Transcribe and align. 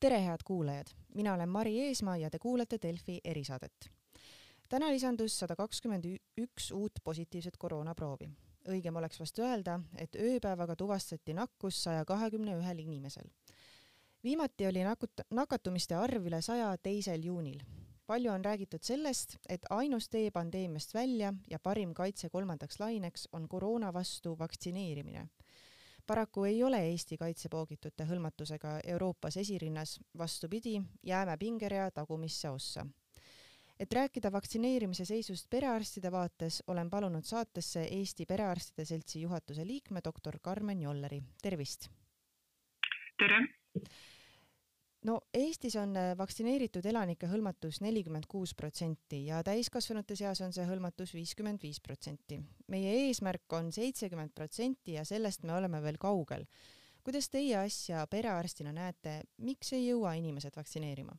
tere, 0.00 0.20
head 0.24 0.40
kuulajad, 0.44 0.86
mina 1.14 1.34
olen 1.34 1.48
Mari 1.48 1.80
Eesmaa 1.80 2.16
ja 2.16 2.30
te 2.30 2.38
kuulate 2.38 2.78
Delfi 2.82 3.20
erisaadet. 3.24 3.90
täna 4.68 4.88
lisandus 4.90 5.38
sada 5.38 5.56
kakskümmend 5.56 6.04
üks 6.40 6.70
uut 6.72 6.92
positiivset 7.04 7.56
koroonaproovi. 7.56 8.30
õigem 8.68 8.96
oleks 8.96 9.20
vast 9.20 9.38
öelda, 9.38 9.80
et 9.96 10.16
ööpäevaga 10.16 10.76
tuvastati 10.76 11.34
nakkus 11.34 11.82
saja 11.82 12.04
kahekümne 12.04 12.56
ühel 12.56 12.78
inimesel. 12.78 13.28
viimati 14.24 14.66
oli 14.66 14.84
nakut-, 14.84 15.24
nakatumiste 15.30 15.94
arv 15.94 16.26
üle 16.26 16.42
saja 16.42 16.76
teisel 16.78 17.24
juunil. 17.24 17.60
palju 18.06 18.32
on 18.32 18.44
räägitud 18.44 18.82
sellest, 18.82 19.36
et 19.48 19.66
ainus 19.70 20.08
tee 20.08 20.30
pandeemiast 20.30 20.94
välja 20.94 21.34
ja 21.50 21.58
parim 21.58 21.94
kaitse 21.94 22.28
kolmandaks 22.28 22.80
laineks 22.80 23.28
on 23.32 23.48
koroona 23.48 23.92
vastu 23.92 24.38
vaktsineerimine 24.38 25.28
paraku 26.06 26.44
ei 26.44 26.62
ole 26.64 26.80
Eesti 26.88 27.16
kaitsepoogitute 27.16 28.04
hõlmatusega 28.04 28.80
Euroopas 28.84 29.36
esirinnas, 29.36 29.98
vastupidi, 30.18 30.80
jääme 31.02 31.36
pingerea 31.36 31.90
tagumisse 31.90 32.50
ossa. 32.50 32.86
et 33.80 33.92
rääkida 33.92 34.32
vaktsineerimise 34.32 35.04
seisust 35.04 35.46
perearstide 35.50 36.12
vaates, 36.12 36.62
olen 36.66 36.90
palunud 36.90 37.24
saatesse 37.24 37.82
Eesti 37.84 38.26
Perearstide 38.26 38.84
Seltsi 38.84 39.20
juhatuse 39.20 39.66
liikme 39.66 40.00
doktor 40.04 40.38
Karmen 40.42 40.82
Jolleri, 40.82 41.22
tervist! 41.42 41.88
tere! 43.18 43.46
No 45.08 45.20
Eestis 45.34 45.76
on 45.80 45.94
äh, 45.96 46.10
vaktsineeritud 46.18 46.84
elanike 46.86 47.28
hõlmatus 47.30 47.80
nelikümmend 47.84 48.28
kuus 48.28 48.52
protsenti 48.54 49.24
ja 49.26 49.40
täiskasvanute 49.46 50.16
seas 50.18 50.42
on 50.44 50.52
see 50.56 50.66
hõlmatus 50.68 51.14
viiskümmend 51.16 51.62
viis 51.62 51.80
protsenti. 51.80 52.40
meie 52.68 52.92
eesmärk 53.06 53.52
on 53.56 53.72
seitsekümmend 53.72 54.34
protsenti 54.34 54.98
ja 54.98 55.04
sellest 55.04 55.44
me 55.44 55.56
oleme 55.56 55.82
veel 55.82 55.96
kaugel. 55.98 56.44
kuidas 57.02 57.30
teie 57.30 57.56
asja 57.56 58.06
perearstina 58.06 58.72
näete, 58.72 59.22
miks 59.38 59.72
ei 59.72 59.88
jõua 59.88 60.14
inimesed 60.20 60.56
vaktsineerima? 60.56 61.16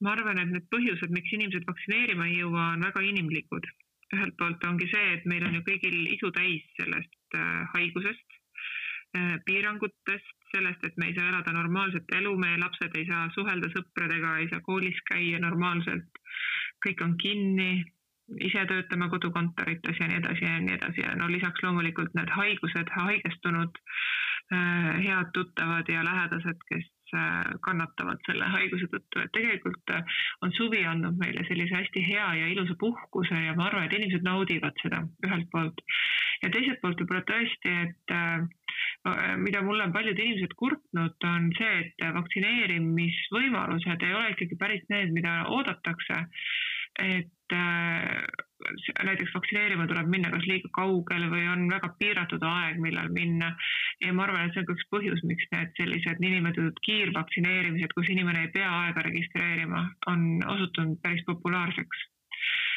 ma 0.00 0.12
arvan, 0.16 0.40
et 0.40 0.48
need 0.48 0.66
põhjused, 0.72 1.12
miks 1.12 1.32
inimesed 1.36 1.66
vaktsineerima 1.68 2.26
ei 2.28 2.40
jõua, 2.40 2.72
on 2.74 2.84
väga 2.88 3.04
inimlikud. 3.12 3.66
ühelt 4.10 4.34
poolt 4.36 4.64
ongi 4.66 4.88
see, 4.90 5.08
et 5.14 5.26
meil 5.30 5.44
on 5.46 5.54
ju 5.54 5.60
kõigil 5.62 5.96
isu 6.16 6.32
täis 6.34 6.64
sellest 6.76 7.36
äh, 7.38 7.66
haigusest 7.74 8.38
äh,, 9.16 9.36
piirangutest, 9.46 10.39
sellest, 10.52 10.84
et 10.84 10.96
me 10.96 11.10
ei 11.10 11.14
saa 11.14 11.28
elada 11.30 11.52
normaalset 11.54 12.12
elu, 12.18 12.34
meie 12.38 12.58
lapsed 12.58 12.96
ei 12.98 13.06
saa 13.08 13.28
suhelda 13.34 13.70
sõpradega, 13.74 14.36
ei 14.38 14.50
saa 14.50 14.60
koolis 14.66 14.98
käia 15.10 15.40
normaalselt, 15.42 16.20
kõik 16.86 17.02
on 17.06 17.16
kinni, 17.20 17.72
ise 18.46 18.62
töötame 18.70 19.08
kodukontorites 19.10 19.98
ja 20.00 20.08
nii 20.08 20.20
edasi 20.20 20.46
ja 20.46 20.60
nii 20.62 20.76
edasi. 20.76 21.02
Ja 21.02 21.14
no 21.18 21.28
lisaks 21.32 21.62
loomulikult 21.64 22.14
need 22.14 22.30
haigused, 22.34 22.92
haigestunud 22.94 23.80
äh, 24.54 25.00
head 25.02 25.32
tuttavad 25.34 25.90
ja 25.90 26.04
lähedased, 26.06 26.62
kes 26.70 26.86
kannatavad 27.66 28.22
selle 28.26 28.48
haiguse 28.54 28.88
tõttu, 28.92 29.24
et 29.24 29.32
tegelikult 29.36 29.94
äh, 29.96 30.16
on 30.44 30.54
suvi 30.56 30.84
andnud 30.86 31.18
meile 31.20 31.44
sellise 31.48 31.76
hästi 31.80 32.04
hea 32.06 32.28
ja 32.40 32.52
ilusa 32.54 32.76
puhkuse 32.80 33.42
ja 33.46 33.56
ma 33.58 33.68
arvan, 33.68 33.88
et 33.88 33.98
inimesed 33.98 34.26
naudivad 34.26 34.78
seda 34.82 35.02
ühelt 35.26 35.50
poolt. 35.52 35.84
ja 36.42 36.50
teiselt 36.50 36.80
poolt 36.80 37.02
võib-olla 37.02 37.26
tõesti, 37.28 37.76
et 37.86 38.16
Äh, 39.08 39.36
mida 39.36 39.62
mulle 39.64 39.86
on 39.86 39.92
paljud 39.92 40.18
inimesed 40.18 40.52
kurtnud, 40.60 41.16
on 41.24 41.48
see, 41.56 41.76
et 41.84 42.04
vaktsineerimisvõimalused 42.16 44.04
ei 44.06 44.16
ole 44.16 44.34
ikkagi 44.34 44.58
päris 44.60 44.84
need, 44.92 45.14
mida 45.16 45.40
oodatakse. 45.56 46.24
et 47.00 47.54
äh, 47.54 48.46
näiteks 49.08 49.34
vaktsineerima 49.34 49.86
tuleb 49.90 50.10
minna 50.12 50.30
kas 50.34 50.46
liiga 50.50 50.70
kaugele 50.76 51.30
või 51.32 51.46
on 51.52 51.66
väga 51.72 51.92
piiratud 51.98 52.44
aeg, 52.50 52.78
millal 52.84 53.10
minna. 53.16 53.50
ja 54.04 54.12
ma 54.12 54.26
arvan, 54.26 54.46
et 54.46 54.54
see 54.54 54.64
on 54.64 54.70
ka 54.70 54.76
üks 54.78 54.88
põhjus, 54.94 55.24
miks 55.32 55.50
need 55.54 55.74
sellised 55.80 56.22
niinimetatud 56.24 56.80
kiirvaktsineerimised, 56.86 57.96
kus 57.96 58.12
inimene 58.14 58.46
ei 58.46 58.54
pea 58.54 58.70
aega 58.84 59.04
registreerima, 59.08 59.84
on 60.12 60.26
osutunud 60.54 61.00
päris 61.04 61.26
populaarseks 61.28 62.08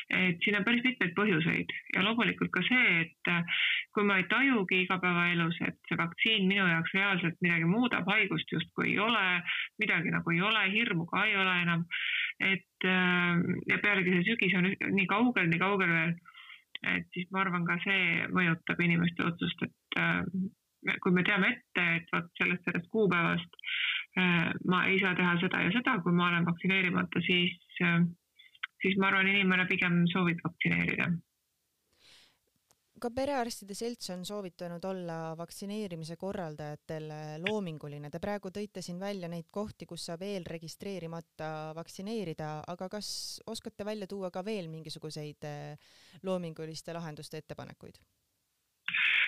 et 0.10 0.38
siin 0.44 0.58
on 0.58 0.66
päris 0.66 0.84
mitmeid 0.84 1.14
põhjuseid 1.18 1.72
ja 1.96 2.04
loomulikult 2.06 2.52
ka 2.54 2.64
see, 2.68 3.04
et 3.04 3.32
äh, 3.32 3.62
kui 3.96 4.06
ma 4.08 4.18
ei 4.20 4.28
tajugi 4.32 4.84
igapäevaelus, 4.84 5.60
et 5.68 5.80
see 5.88 6.00
vaktsiin 6.00 6.48
minu 6.50 6.66
jaoks 6.68 6.96
reaalselt 6.98 7.40
midagi 7.46 7.70
muudab, 7.70 8.10
haigust 8.12 8.52
justkui 8.52 8.92
ei 8.92 9.00
ole, 9.00 9.24
midagi 9.82 10.14
nagu 10.14 10.36
ei 10.36 10.42
ole, 10.44 10.66
hirmu 10.74 11.08
ka 11.12 11.26
ei 11.30 11.38
ole 11.40 11.56
enam. 11.64 11.86
Et 12.52 12.88
äh, 12.90 13.42
ja 13.72 13.80
pealegi 13.84 14.18
see 14.18 14.28
sügis 14.32 14.56
on 14.60 14.70
nii 14.70 15.08
kaugel, 15.12 15.50
nii 15.50 15.62
kaugel 15.62 15.94
veel. 15.94 16.14
et 16.94 17.08
siis 17.16 17.30
ma 17.32 17.44
arvan, 17.44 17.66
ka 17.66 17.78
see 17.86 18.28
mõjutab 18.36 18.82
inimeste 18.84 19.24
otsust, 19.24 19.62
et 19.64 20.00
äh, 20.02 20.24
kui 21.04 21.14
me 21.16 21.24
teame 21.24 21.54
ette, 21.54 21.84
et 22.00 22.10
vot 22.12 22.28
sellest, 22.40 22.66
sellest 22.68 22.90
kuupäevast 22.92 23.62
ma 24.70 24.84
ei 24.92 25.00
saa 25.02 25.16
teha 25.18 25.32
seda 25.42 25.62
ja 25.64 25.72
seda, 25.74 25.96
kui 26.04 26.14
ma 26.14 26.28
olen 26.28 26.44
vaktsineerimata, 26.46 27.22
siis 27.26 27.56
siis 28.84 28.98
ma 29.00 29.08
arvan, 29.08 29.30
inimene 29.32 29.64
pigem 29.72 30.04
soovib 30.12 30.44
vaktsineerida 30.44 31.08
ka 33.04 33.10
Perearstide 33.12 33.76
Selts 33.76 34.10
on 34.14 34.22
soovitanud 34.26 34.84
olla 34.88 35.18
vaktsineerimise 35.38 36.16
korraldajatel 36.20 37.10
loominguline. 37.44 38.08
Te 38.12 38.22
praegu 38.24 38.52
tõite 38.54 38.84
siin 38.86 39.02
välja 39.02 39.28
neid 39.32 39.50
kohti, 39.52 39.88
kus 39.90 40.06
saab 40.08 40.24
eelregistreerimata 40.24 41.50
vaktsineerida, 41.76 42.54
aga 42.72 42.88
kas 42.96 43.10
oskate 43.52 43.84
välja 43.84 44.08
tuua 44.08 44.32
ka 44.32 44.46
veel 44.46 44.72
mingisuguseid 44.72 45.48
loominguliste 46.24 46.96
lahenduste 46.96 47.44
ettepanekuid? 47.44 48.00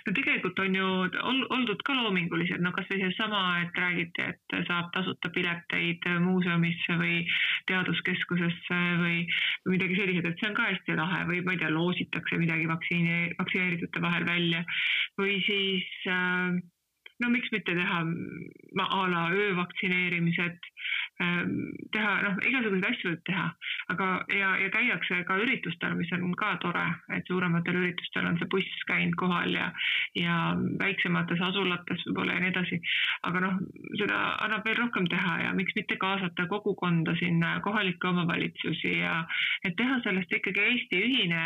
No 0.05 0.13
tegelikult 0.13 0.59
on 0.61 0.75
ju 0.77 0.89
oldud 1.55 1.81
ka 1.87 1.95
loomingulised, 1.97 2.61
no 2.61 2.71
kasvõi 2.75 2.99
seesama, 3.01 3.41
et 3.63 3.79
räägiti, 3.81 4.27
et 4.29 4.57
saab 4.67 4.91
tasuta 4.93 5.31
pileteid 5.33 6.05
muuseumisse 6.21 6.97
või 7.01 7.23
teaduskeskusesse 7.71 8.81
või 9.01 9.23
midagi 9.71 9.97
sellised, 9.99 10.29
et 10.29 10.37
see 10.41 10.51
on 10.51 10.59
ka 10.59 10.69
hästi 10.69 10.99
lahe 10.99 11.23
või 11.31 11.41
ma 11.45 11.55
ei 11.55 11.63
tea, 11.63 11.73
loositakse 11.73 12.39
midagi 12.41 12.69
vaktsiini, 12.69 13.17
vaktsineeritute 13.39 14.05
vahel 14.05 14.29
välja. 14.29 14.61
Või 15.17 15.39
siis 15.47 15.89
äh, 16.11 16.61
no 17.23 17.31
miks 17.31 17.51
mitte 17.53 17.75
teha 17.77 18.01
a 18.85 19.01
la 19.11 19.25
öövaktsineerimised 19.31 20.71
teha, 21.17 22.11
noh, 22.25 22.35
igasuguseid 22.43 22.85
asju 22.89 23.11
võib 23.11 23.21
teha, 23.29 23.45
aga, 23.93 24.07
ja, 24.35 24.49
ja 24.59 24.69
käiakse 24.73 25.21
ka 25.27 25.37
üritustel, 25.39 25.95
mis 25.95 26.11
on 26.15 26.33
ka 26.39 26.55
tore, 26.63 26.83
et 27.15 27.27
suurematel 27.31 27.79
üritustel 27.79 28.27
on 28.27 28.39
see 28.41 28.49
buss 28.51 28.83
käinud 28.89 29.15
kohal 29.19 29.55
ja, 29.55 29.69
ja 30.19 30.39
väiksemates 30.81 31.41
asulates 31.49 32.03
võib-olla 32.09 32.35
ja 32.35 32.43
nii 32.43 32.51
edasi. 32.51 32.81
aga 33.29 33.43
noh, 33.47 33.59
seda 33.95 34.21
annab 34.45 34.67
veel 34.67 34.79
rohkem 34.81 35.07
teha 35.11 35.37
ja 35.45 35.55
miks 35.55 35.75
mitte 35.79 35.97
kaasata 36.01 36.49
kogukonda 36.51 37.15
sinna, 37.21 37.59
kohalikke 37.63 38.11
omavalitsusi 38.11 38.97
ja 38.99 39.21
et 39.63 39.77
teha 39.79 40.01
sellest 40.03 40.35
ikkagi 40.35 40.67
Eesti 40.67 41.03
ühine 41.05 41.43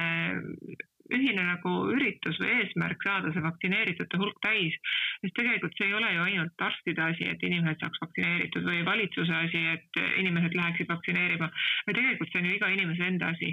ühine 1.15 1.43
nagu 1.45 1.73
üritus 1.93 2.39
või 2.41 2.51
eesmärk 2.59 3.03
saada 3.05 3.31
see 3.33 3.43
vaktsineeritute 3.43 4.19
hulk 4.21 4.37
täis. 4.45 4.75
sest 5.21 5.35
tegelikult 5.39 5.77
see 5.77 5.87
ei 5.89 5.95
ole 5.97 6.11
ju 6.13 6.25
ainult 6.25 6.65
arstide 6.67 7.03
asi, 7.05 7.27
et 7.31 7.43
inimesed 7.49 7.81
saaks 7.83 8.03
vaktsineeritud 8.03 8.67
või 8.69 8.83
valitsuse 8.85 9.35
asi, 9.39 9.63
et 9.75 10.01
inimesed 10.23 10.55
läheksid 10.59 10.91
vaktsineerima. 10.93 11.49
või 11.87 11.97
tegelikult 11.99 12.31
see 12.31 12.41
on 12.41 12.49
ju 12.49 12.55
iga 12.59 12.71
inimese 12.75 13.09
enda 13.13 13.33
asi. 13.35 13.51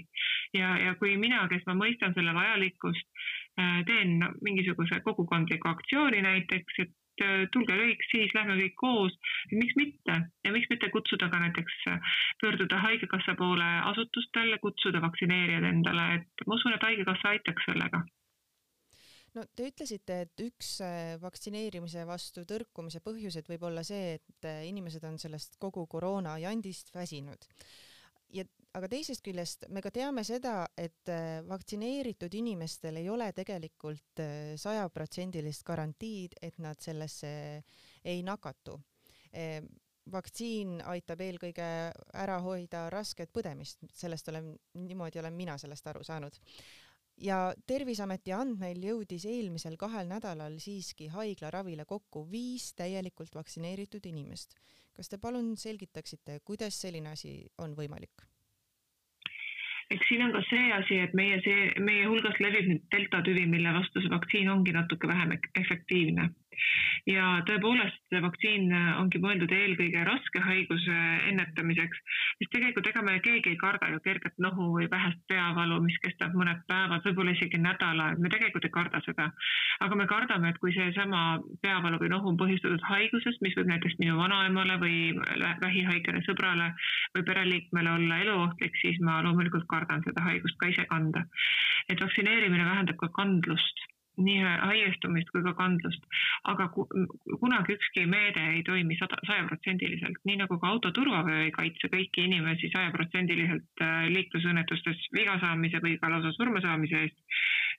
ja, 0.55 0.77
ja 0.85 0.95
kui 1.01 1.17
mina, 1.17 1.47
kes 1.49 1.67
ma 1.67 1.79
mõistan 1.81 2.15
selle 2.15 2.35
vajalikkust, 2.37 3.09
äh, 3.61 3.83
teen 3.87 4.21
mingisuguse 4.43 5.01
kogukondliku 5.05 5.69
aktsiooni 5.69 6.23
näiteks, 6.23 6.81
et 6.85 6.95
Äh, 7.17 7.47
tulge 7.53 7.73
kõik, 7.73 8.03
siis 8.11 8.33
lähme 8.37 8.59
kõik 8.59 8.75
koos. 8.77 9.15
miks 9.53 9.77
mitte? 9.79 10.17
Ja 10.45 10.53
miks 10.53 10.69
mitte 10.69 10.91
kutsuda 10.93 11.31
ka 11.33 11.41
näiteks, 11.41 11.77
äh, 11.89 12.11
pöörduda 12.43 12.81
Haigekassa 12.83 13.35
poole 13.39 13.69
asutustele, 13.93 14.59
kutsuda 14.61 15.01
vaktsineerijad 15.01 15.65
endale, 15.65 16.05
et 16.19 16.45
ma 16.47 16.59
usun, 16.59 16.75
et 16.77 16.85
Haigekassa 16.85 17.33
aitaks 17.33 17.65
sellega. 17.71 18.03
No 19.37 19.45
te 19.57 19.71
ütlesite, 19.71 20.21
et 20.27 20.45
üks 20.45 20.75
äh, 20.85 21.17
vaktsineerimise 21.23 22.05
vastu 22.09 22.45
tõrkumise 22.49 23.01
põhjused 23.05 23.49
võib 23.49 23.65
olla 23.71 23.85
see, 23.85 24.19
et 24.21 24.51
inimesed 24.69 25.05
on 25.09 25.17
sellest 25.21 25.57
kogu 25.61 25.87
koroona 25.89 26.37
jandist 26.43 26.93
väsinud. 26.93 27.49
Ja 28.37 28.45
aga 28.77 28.91
teisest 28.93 29.25
küljest 29.25 29.67
me 29.73 29.81
ka 29.85 29.91
teame 29.95 30.25
seda, 30.27 30.67
et 30.77 31.09
äh, 31.13 31.41
vaktsineeritud 31.49 32.35
inimestel 32.37 33.01
ei 33.01 33.09
ole 33.13 33.31
tegelikult 33.37 34.23
äh, 34.23 34.53
sajaprotsendilist 34.61 35.65
garantiid, 35.67 36.37
et 36.43 36.59
nad 36.63 36.81
sellesse 36.83 37.33
ei 38.05 38.23
nakatu. 38.27 38.77
Ehm, 39.33 39.69
vaktsiin 40.13 40.81
aitab 40.87 41.21
eelkõige 41.25 41.69
ära 42.15 42.37
hoida 42.45 42.87
rasket 42.93 43.33
põdemist, 43.35 43.81
sellest 43.93 44.29
olen, 44.31 44.53
niimoodi 44.87 45.19
olen 45.19 45.35
mina 45.35 45.57
sellest 45.59 45.89
aru 45.91 46.05
saanud 46.07 46.37
ja 47.21 47.39
Terviseameti 47.67 48.33
andmeil 48.37 48.83
jõudis 48.85 49.25
eelmisel 49.29 49.77
kahel 49.81 50.09
nädalal 50.11 50.59
siiski 50.63 51.09
haiglaravile 51.13 51.87
kokku 51.89 52.27
viis 52.31 52.73
täielikult 52.77 53.35
vaktsineeritud 53.35 54.07
inimest. 54.07 54.55
kas 54.97 55.09
te 55.09 55.19
palun 55.19 55.57
selgitaksite, 55.57 56.41
kuidas 56.45 56.81
selline 56.81 57.11
asi 57.11 57.47
on 57.59 57.75
võimalik? 57.77 58.23
Eks 59.91 60.09
siin 60.09 60.25
on 60.27 60.33
ka 60.35 60.43
see 60.49 60.73
asi, 60.79 60.99
et 61.05 61.15
meie 61.19 61.39
see, 61.45 61.69
meie 61.89 62.07
hulgas 62.11 62.41
levib 62.43 62.69
nüüd 62.71 62.83
delta 62.95 63.23
tüvi, 63.27 63.47
mille 63.51 63.73
vastu 63.77 64.03
see 64.03 64.13
vaktsiin 64.13 64.51
ongi 64.51 64.75
natuke 64.77 65.09
vähem 65.09 65.37
efektiivne. 65.63 66.31
Ja 67.11 67.27
tõepoolest, 67.49 67.99
see 68.11 68.23
vaktsiin 68.23 68.73
ongi 69.01 69.21
mõeldud 69.23 69.53
eelkõige 69.53 70.05
raske 70.07 70.43
haiguse 70.43 70.97
ennetamiseks, 71.31 72.03
sest 72.41 72.53
tegelikult 72.55 72.91
ega 72.91 73.03
me 73.07 73.19
keegi 73.25 73.53
ei 73.53 73.61
karda 73.61 73.91
ju 73.93 74.01
kerget 74.05 74.37
nohu 74.43 74.73
või 74.77 74.89
vähest 74.91 75.21
peavalu, 75.31 75.81
mis 75.85 75.99
kestab 76.05 76.37
mõned 76.39 76.63
päevad, 76.71 77.05
võib-olla 77.07 77.35
isegi 77.37 77.61
nädala, 77.63 78.13
me 78.19 78.33
tegelikult 78.33 78.69
ei 78.69 78.75
karda 78.75 79.03
seda. 79.07 79.31
aga 79.85 79.97
me 79.99 80.07
kardame, 80.11 80.51
et 80.51 80.59
kui 80.63 80.73
seesama 80.75 81.23
peavalu 81.63 82.01
või 82.03 82.13
nohu 82.13 82.33
on 82.33 82.39
põhjustatud 82.41 82.85
haigusest, 82.91 83.43
mis 83.45 83.57
võib 83.59 83.73
näiteks 83.73 83.99
minu 84.03 84.17
vanaemale 84.19 84.79
või 84.83 84.97
vähihaigele 85.63 86.23
sõbrale 86.29 86.73
või 87.17 87.27
pereliikmele 87.29 87.91
olla 87.99 88.21
eluohtlik, 88.25 88.79
siis 88.83 89.01
ma 89.01 89.21
loomulikult 89.27 89.69
kardan 89.73 90.05
seda 90.07 90.25
haigust 90.29 90.59
ka 90.61 90.73
ise 90.73 90.87
kanda. 90.93 91.27
et 91.89 92.01
vaktsineerimine 92.01 92.65
vähendab 92.65 92.97
ka 92.99 93.09
kandlust 93.15 93.87
nii 94.17 94.39
haigestumist 94.43 95.31
kui 95.33 95.43
ka 95.45 95.53
kandlust. 95.59 96.07
aga 96.53 96.69
kunagi 96.73 97.77
ükski 97.77 98.07
meede 98.07 98.43
ei 98.55 98.63
toimi 98.67 98.97
sada, 99.01 99.19
sajaprotsendiliselt, 99.29 100.21
nii 100.29 100.39
nagu 100.43 100.59
ka 100.61 100.71
auto 100.73 100.93
turvavöö 100.99 101.45
ei 101.45 101.53
kaitse 101.59 101.91
kõiki 101.93 102.25
inimesi 102.29 102.71
sajaprotsendiliselt 102.75 103.85
äh, 103.85 104.07
liiklusõnnetustes 104.15 105.09
viga 105.17 105.39
saamise 105.43 105.83
või 105.85 105.99
ka 106.01 106.11
lausa 106.13 106.33
surma 106.37 106.63
saamise 106.65 107.03
eest, 107.07 107.19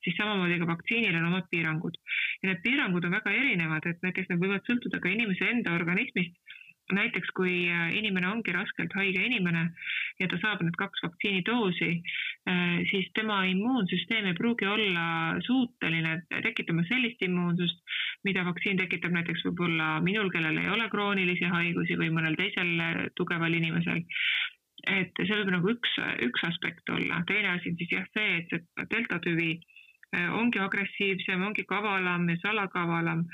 siis 0.05 0.17
samamoodi 0.19 0.59
ka 0.61 0.69
vaktsiinil 0.73 1.17
on 1.21 1.29
omad 1.31 1.49
piirangud. 1.53 1.97
ja 2.41 2.51
need 2.51 2.61
piirangud 2.65 3.05
on 3.05 3.17
väga 3.19 3.33
erinevad, 3.33 3.89
et 3.89 4.03
näiteks 4.05 4.29
need 4.29 4.43
võivad 4.43 4.69
sõltuda 4.69 5.01
ka 5.01 5.09
inimese 5.13 5.49
enda 5.53 5.73
organismist 5.79 6.35
näiteks 6.93 7.31
kui 7.35 7.67
äh, 7.69 7.91
inimene 7.97 8.29
ongi 8.29 8.53
raskelt 8.55 8.93
haige 8.95 9.23
inimene 9.25 9.63
ja 10.19 10.27
ta 10.31 10.39
saab 10.41 10.63
need 10.63 10.77
kaks 10.79 11.03
vaktsiinidoosi, 11.03 11.89
äh, 12.49 12.77
siis 12.91 13.09
tema 13.17 13.41
immuunsüsteem 13.51 14.29
ei 14.29 14.37
pruugi 14.37 14.67
olla 14.71 15.05
suuteline 15.45 16.17
tekitama 16.43 16.85
sellist 16.89 17.21
immuunsust, 17.27 17.81
mida 18.27 18.45
vaktsiin 18.47 18.79
tekitab 18.81 19.15
näiteks 19.15 19.45
võib-olla 19.49 19.97
minul, 20.05 20.31
kellel 20.33 20.59
ei 20.61 20.69
ole 20.73 20.89
kroonilisi 20.93 21.49
haigusi 21.51 21.99
või 21.99 22.11
mõnel 22.19 22.37
teisel 22.39 22.75
äh, 22.79 23.01
tugeval 23.19 23.53
inimesel. 23.59 24.03
Et 24.87 25.17
see 25.19 25.35
võib 25.41 25.49
nagu 25.51 25.71
üks, 25.73 25.97
üks 26.23 26.43
aspekt 26.47 26.89
olla, 26.93 27.23
teine 27.27 27.57
asi 27.57 27.73
on 27.73 27.79
siis 27.79 27.91
jah 27.91 28.05
see, 28.13 28.37
et 28.45 28.87
delta 28.93 29.17
tüvi 29.19 29.57
Äh, 29.57 29.76
ongi 30.15 30.59
agressiivsem, 30.59 31.41
ongi 31.43 31.65
kavalam 31.67 32.29
ja 32.29 32.37
salakavalam 32.41 33.25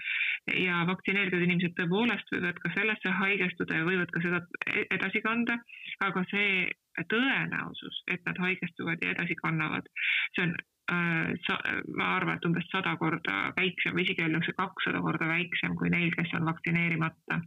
ja 0.58 0.84
vaktsineeritud 0.90 1.46
inimesed 1.46 1.76
tõepoolest 1.78 2.34
võivad 2.34 2.60
ka 2.64 2.72
sellesse 2.74 3.14
haigestuda 3.20 3.78
ja 3.78 3.88
võivad 3.88 4.12
ka 4.12 4.22
seda 4.24 4.42
edasi 4.90 5.22
kanda, 5.22 5.60
aga 6.04 6.24
see 6.32 6.66
tõenäosus, 7.10 8.04
et 8.12 8.22
nad 8.26 8.40
haigestuvad 8.42 9.02
ja 9.02 9.14
edasi 9.14 9.36
kannavad, 9.40 9.88
see 10.36 10.46
on 10.46 10.56
äh, 10.92 11.84
ma 11.98 12.10
arvan, 12.18 12.38
et 12.38 12.46
umbes 12.50 12.68
sada 12.72 12.96
korda 13.02 13.54
väiksem 13.58 13.96
või 13.96 14.06
isegi 14.06 14.26
öeldakse 14.26 14.54
kakssada 14.58 15.02
korda 15.02 15.30
väiksem 15.30 15.78
kui 15.80 15.94
neil, 15.94 16.12
kes 16.18 16.34
on 16.38 16.50
vaktsineerimata. 16.50 17.40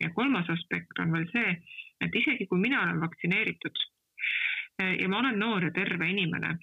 ja 0.00 0.10
kolmas 0.14 0.50
aspekt 0.50 0.98
on 0.98 1.12
veel 1.12 1.26
see, 1.32 1.56
et 2.00 2.14
isegi 2.14 2.46
kui 2.50 2.60
mina 2.60 2.82
olen 2.82 3.00
vaktsineeritud 3.00 3.82
äh, 4.82 4.94
ja 5.00 5.08
ma 5.08 5.22
olen 5.22 5.38
noor 5.38 5.70
ja 5.70 5.72
terve 5.74 6.10
inimene 6.10 6.58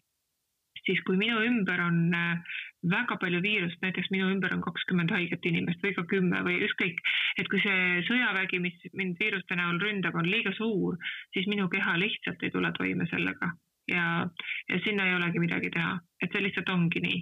siis 0.89 1.01
kui 1.05 1.19
minu 1.21 1.37
ümber 1.45 1.81
on 1.85 2.01
äh, 2.17 2.57
väga 2.89 3.19
palju 3.21 3.41
viirust, 3.45 3.77
näiteks 3.85 4.09
minu 4.15 4.31
ümber 4.33 4.53
on 4.55 4.65
kakskümmend 4.65 5.13
haiget 5.13 5.45
inimest 5.45 5.85
või 5.85 5.95
ka 5.97 6.05
kümme 6.09 6.41
või 6.47 6.59
ükskõik, 6.65 7.01
et 7.37 7.49
kui 7.51 7.61
see 7.63 8.03
sõjavägi, 8.09 8.61
mis 8.63 8.91
mind 8.97 9.21
viiruste 9.21 9.57
näol 9.59 9.81
ründab, 9.83 10.17
on 10.17 10.29
liiga 10.29 10.55
suur, 10.57 10.97
siis 11.35 11.49
minu 11.51 11.69
keha 11.69 11.97
lihtsalt 12.01 12.43
ei 12.43 12.55
tule 12.55 12.73
toime 12.77 13.07
sellega 13.11 13.53
ja, 13.91 14.27
ja 14.69 14.79
sinna 14.83 15.07
ei 15.07 15.15
olegi 15.15 15.41
midagi 15.41 15.71
teha, 15.73 15.97
et 16.21 16.31
see 16.33 16.43
lihtsalt 16.43 16.69
ongi 16.73 17.01
nii. 17.03 17.19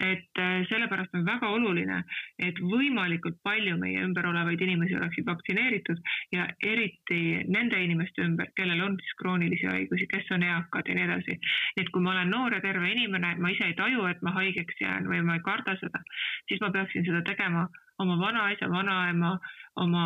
Et 0.00 0.40
äh, 0.40 0.62
sellepärast 0.68 1.14
on 1.14 1.24
väga 1.26 1.50
oluline, 1.54 2.00
et 2.40 2.58
võimalikult 2.72 3.38
palju 3.44 3.76
meie 3.80 4.02
ümber 4.04 4.28
olevaid 4.30 4.60
inimesi 4.64 4.96
oleksid 4.96 5.26
vaktsineeritud 5.28 6.00
ja 6.34 6.46
eriti 6.66 7.20
nende 7.48 7.80
inimeste 7.84 8.24
ümber, 8.24 8.52
kellel 8.56 8.80
on 8.86 8.96
siis 9.00 9.16
kroonilisi 9.20 9.68
haigusi, 9.68 10.08
kes 10.10 10.30
on 10.36 10.46
eakad 10.46 10.88
ja 10.88 10.96
nii 10.96 11.06
edasi. 11.08 11.38
et 11.76 11.90
kui 11.92 12.02
ma 12.02 12.14
olen 12.14 12.32
noor 12.32 12.56
ja 12.56 12.62
terve 12.64 12.92
inimene, 12.92 13.34
ma 13.38 13.52
ise 13.52 13.68
ei 13.70 13.76
taju, 13.78 14.06
et 14.10 14.22
ma 14.22 14.32
haigeks 14.38 14.80
jään 14.80 15.08
või 15.10 15.22
ma 15.26 15.36
ei 15.38 15.44
karda 15.44 15.76
seda, 15.80 16.02
siis 16.48 16.60
ma 16.64 16.72
peaksin 16.74 17.04
seda 17.04 17.22
tegema 17.26 17.68
oma 18.00 18.16
vanaisa, 18.20 18.70
vanaema, 18.72 19.34
oma 19.76 20.04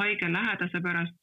haige 0.00 0.32
lähedase 0.32 0.80
pärast 0.82 1.14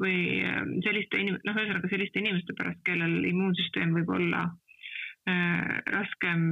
või 0.00 0.40
ähm, 0.46 0.78
selliste 0.84 1.20
inim-, 1.20 1.38
noh, 1.44 1.54
ühesõnaga 1.56 1.90
selliste 1.92 2.22
inimeste 2.22 2.56
pärast, 2.58 2.80
kellel 2.86 3.20
immuunsüsteem 3.28 3.94
võib 3.98 4.10
olla 4.16 4.46
äh, 4.48 4.59
raskem, 5.26 6.44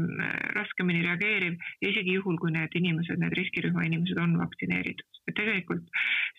raskemini 0.55 1.03
reageeriv 1.03 1.56
ja 1.82 1.88
isegi 1.88 2.15
juhul, 2.19 2.37
kui 2.38 2.53
need 2.53 2.75
inimesed, 2.76 3.19
need 3.19 3.37
riskirühma 3.38 3.85
inimesed 3.87 4.19
on 4.20 4.37
vaktsineeritud. 4.38 5.06
et 5.29 5.35
tegelikult 5.37 5.88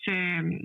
see, 0.04 0.60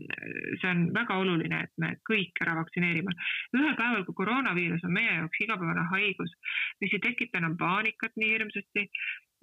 see 0.62 0.70
on 0.70 0.88
väga 0.94 1.18
oluline, 1.22 1.60
et 1.66 1.74
me 1.78 1.92
kõik 2.10 2.42
ära 2.46 2.56
vaktsineerime. 2.62 3.12
ühel 3.58 3.76
päeval, 3.76 4.06
kui 4.06 4.18
koroonaviirus 4.22 4.86
on 4.86 4.94
meie 4.94 5.12
jaoks 5.20 5.42
igapäevane 5.42 5.86
haigus, 5.92 6.34
mis 6.82 6.94
ei 6.94 7.04
tekita 7.04 7.42
enam 7.42 7.58
paanikat 7.58 8.16
nii 8.16 8.32
hirmsasti, 8.34 8.88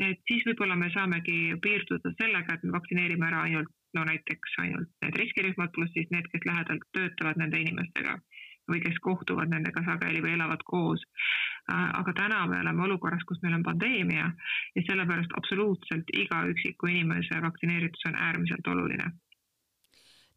et 0.02 0.22
siis 0.30 0.46
võib-olla 0.48 0.76
me 0.78 0.90
saamegi 0.94 1.54
piirduda 1.62 2.14
sellega, 2.18 2.54
et 2.54 2.66
me 2.66 2.74
vaktsineerime 2.78 3.28
ära 3.28 3.46
ainult 3.48 3.70
no 3.94 4.04
näiteks 4.08 4.58
ainult 4.64 4.90
need 5.04 5.18
riskirühmad, 5.20 5.72
pluss 5.74 5.92
siis 5.94 6.08
need, 6.14 6.28
kes 6.32 6.46
lähedalt 6.48 6.86
töötavad 6.96 7.38
nende 7.40 7.60
inimestega 7.60 8.18
või 8.70 8.80
kes 8.84 8.98
kohtuvad 9.02 9.50
nendega 9.50 9.82
sageli 9.86 10.22
või 10.24 10.36
elavad 10.36 10.62
koos. 10.64 11.02
Aga 11.68 12.12
täna 12.16 12.46
me 12.46 12.60
oleme 12.60 12.82
olukorras, 12.84 13.24
kus 13.28 13.38
meil 13.42 13.54
on 13.54 13.62
pandeemia 13.62 14.30
ja 14.76 14.82
sellepärast 14.88 15.36
absoluutselt 15.38 16.10
iga 16.16 16.42
üksiku 16.50 16.90
inimese 16.90 17.38
vaktsineeritus 17.42 18.08
on 18.10 18.16
äärmiselt 18.16 18.66
oluline. 18.66 19.12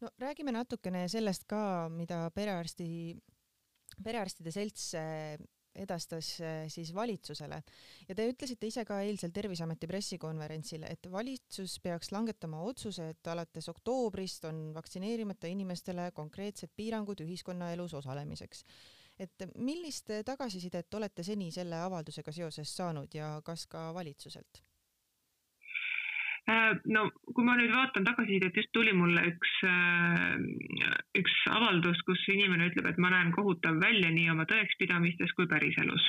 no 0.00 0.08
räägime 0.18 0.52
natukene 0.52 1.08
sellest 1.08 1.44
ka, 1.48 1.88
mida 1.88 2.30
perearsti, 2.30 3.16
perearstide 4.04 4.50
selts 4.50 4.92
edastas 5.76 6.40
äh, 6.40 6.66
siis 6.72 6.94
valitsusele 6.94 7.60
ja 8.08 8.16
te 8.16 8.26
ütlesite 8.30 8.68
ise 8.70 8.84
ka 8.88 9.00
eilsel 9.04 9.32
Terviseameti 9.36 9.88
pressikonverentsil, 9.90 10.86
et 10.88 11.08
valitsus 11.12 11.78
peaks 11.84 12.12
langetama 12.14 12.62
otsuse, 12.64 13.10
et 13.12 13.32
alates 13.32 13.68
oktoobrist 13.72 14.46
on 14.48 14.70
vaktsineerimata 14.76 15.50
inimestele 15.52 16.10
konkreetsed 16.16 16.72
piirangud 16.76 17.20
ühiskonnaelus 17.26 17.94
osalemiseks. 18.00 18.64
Et 19.18 19.48
millist 19.56 20.10
tagasisidet 20.26 20.94
olete 20.94 21.22
seni 21.24 21.50
selle 21.50 21.80
avaldusega 21.80 22.32
seoses 22.32 22.76
saanud 22.76 23.14
ja 23.14 23.36
kas 23.44 23.66
ka 23.66 23.88
valitsuselt? 23.94 24.62
Äh, 26.46 26.76
no 26.94 27.08
kui 27.34 27.42
ma 27.42 27.56
nüüd 27.58 27.72
vaatan 27.74 28.04
tagasisidet, 28.06 28.54
just 28.54 28.70
tuli 28.76 28.92
mulle 28.94 29.24
üks, 29.32 29.54
äh, 29.66 30.36
üks 31.18 31.34
avaldus, 31.50 31.98
kus 32.06 32.22
inimene 32.30 32.68
ütleb, 32.70 32.86
et 32.92 33.00
ma 33.02 33.10
näen 33.10 33.32
kohutav 33.34 33.80
välja 33.82 34.12
nii 34.14 34.28
oma 34.30 34.46
tõekspidamistes 34.52 35.34
kui 35.38 35.50
päriselus. 35.50 36.06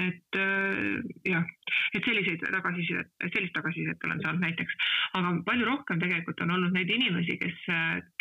et 0.00 0.36
äh, 0.40 1.02
jah, 1.28 1.44
et 1.92 2.06
selliseid 2.06 2.40
tagasisidet, 2.46 3.10
sellist 3.34 3.52
tagasisidet 3.52 4.06
olen 4.08 4.22
saanud 4.24 4.40
näiteks, 4.40 4.78
aga 5.18 5.32
palju 5.46 5.68
rohkem 5.68 6.00
tegelikult 6.00 6.40
on 6.44 6.54
olnud 6.56 6.76
neid 6.76 6.90
inimesi, 6.90 7.36
kes 7.40 7.66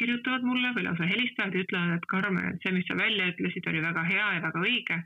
kirjutavad 0.01 0.43
mulle 0.47 0.73
või 0.75 0.87
lausa 0.87 1.07
helistavad 1.07 1.55
ja 1.55 1.63
ütlevad, 1.65 1.95
et 1.97 2.09
Karmen, 2.11 2.59
see, 2.63 2.73
mis 2.75 2.87
sa 2.89 2.97
välja 2.99 3.29
ütlesid, 3.31 3.67
oli 3.71 3.83
väga 3.85 4.03
hea 4.09 4.27
ja 4.37 4.43
väga 4.47 4.65
õige 4.65 5.01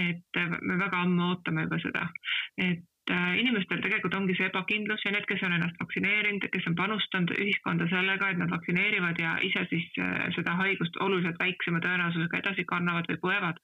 et 0.00 0.38
me 0.64 0.76
väga 0.80 1.02
ammu 1.04 1.26
ootame 1.32 1.66
juba 1.66 1.78
seda, 1.82 2.06
et 2.56 2.86
Äh, 3.10 3.38
inimestel 3.42 3.80
tegelikult 3.82 4.14
ongi 4.14 4.34
see 4.38 4.46
ebakindlus 4.46 5.02
ja 5.02 5.10
need, 5.10 5.24
kes 5.26 5.40
on 5.46 5.54
ennast 5.56 5.78
vaktsineerinud, 5.80 6.44
kes 6.52 6.66
on 6.70 6.76
panustanud 6.78 7.32
ühiskonda 7.42 7.88
sellega, 7.90 8.28
et 8.30 8.38
nad 8.38 8.52
vaktsineerivad 8.52 9.18
ja 9.18 9.32
ise 9.46 9.64
siis 9.70 9.88
äh, 9.98 10.28
seda 10.36 10.54
haigust 10.60 10.98
oluliselt 11.02 11.40
väiksema 11.42 11.80
tõenäosusega 11.82 12.42
edasi 12.42 12.66
kannavad 12.70 13.10
või 13.10 13.18
põevad. 13.24 13.58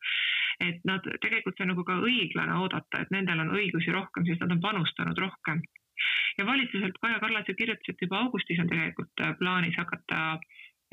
et 0.65 0.81
nad, 0.89 1.05
tegelikult 1.21 1.59
see 1.59 1.67
on 1.67 1.75
nagu 1.75 1.85
ka 1.85 1.99
õiglane 2.01 2.55
oodata, 2.59 3.03
et 3.03 3.11
nendel 3.13 3.43
on 3.45 3.53
õigusi 3.59 3.93
rohkem, 3.93 4.25
sest 4.27 4.41
nad 4.43 4.55
on 4.57 4.63
panustanud 4.65 5.19
rohkem. 5.21 5.61
Ja 6.39 6.47
valitsuselt 6.47 6.99
Kaja 7.01 7.19
Kallas 7.21 7.49
ju 7.49 7.55
kirjutas, 7.59 7.89
et 7.89 8.07
juba 8.07 8.23
augustis 8.25 8.61
on 8.63 8.71
tegelikult 8.73 9.25
äh, 9.25 9.35
plaanis 9.41 9.77
hakata 9.77 10.23